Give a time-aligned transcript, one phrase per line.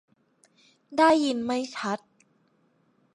[0.97, 1.99] ได้ยินไม่ชัด!